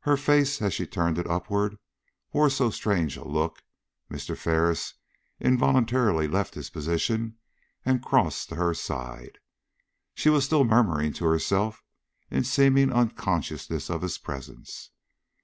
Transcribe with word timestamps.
Her 0.00 0.16
face, 0.16 0.60
as 0.60 0.74
she 0.74 0.88
turned 0.88 1.18
it 1.18 1.26
upward, 1.30 1.78
wore 2.32 2.50
so 2.50 2.68
strange 2.68 3.16
a 3.16 3.22
look, 3.24 3.62
Mr. 4.10 4.36
Ferris 4.36 4.94
involuntarily 5.38 6.26
left 6.26 6.56
his 6.56 6.68
position 6.68 7.36
and 7.84 8.02
crossed 8.02 8.48
to 8.48 8.56
her 8.56 8.74
side. 8.74 9.38
She 10.14 10.30
was 10.30 10.44
still 10.44 10.64
murmuring 10.64 11.12
to 11.12 11.26
herself 11.26 11.84
in 12.28 12.42
seeming 12.42 12.92
unconsciousness 12.92 13.88
of 13.88 14.02
his 14.02 14.18
presence. 14.18 14.90